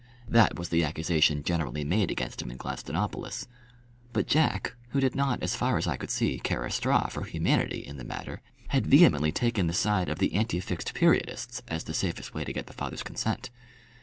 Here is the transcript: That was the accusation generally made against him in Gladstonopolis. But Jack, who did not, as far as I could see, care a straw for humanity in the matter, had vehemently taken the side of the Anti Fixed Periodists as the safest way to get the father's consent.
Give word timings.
That 0.27 0.57
was 0.57 0.69
the 0.69 0.83
accusation 0.83 1.43
generally 1.43 1.83
made 1.83 2.09
against 2.09 2.41
him 2.41 2.49
in 2.49 2.57
Gladstonopolis. 2.57 3.45
But 4.13 4.25
Jack, 4.25 4.73
who 4.89 4.99
did 4.99 5.13
not, 5.13 5.43
as 5.43 5.55
far 5.55 5.77
as 5.77 5.85
I 5.85 5.95
could 5.95 6.09
see, 6.09 6.39
care 6.39 6.63
a 6.65 6.71
straw 6.71 7.07
for 7.07 7.23
humanity 7.23 7.85
in 7.85 7.97
the 7.97 8.03
matter, 8.03 8.41
had 8.69 8.87
vehemently 8.87 9.31
taken 9.31 9.67
the 9.67 9.73
side 9.73 10.09
of 10.09 10.17
the 10.17 10.33
Anti 10.33 10.59
Fixed 10.61 10.95
Periodists 10.95 11.61
as 11.67 11.83
the 11.83 11.93
safest 11.93 12.33
way 12.33 12.43
to 12.43 12.51
get 12.51 12.65
the 12.65 12.73
father's 12.73 13.03
consent. 13.03 13.51